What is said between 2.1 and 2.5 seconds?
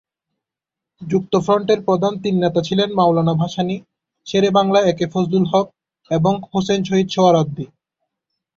তিন